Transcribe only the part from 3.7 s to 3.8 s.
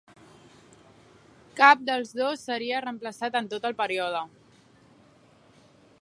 el